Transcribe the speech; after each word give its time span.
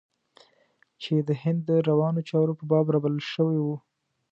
چې 1.01 1.13
د 1.27 1.29
هند 1.41 1.59
د 1.69 1.71
روانو 1.89 2.21
چارو 2.29 2.57
په 2.59 2.63
باب 2.71 2.85
رابلل 2.93 3.21
شوی 3.33 3.57
و. 3.61 3.67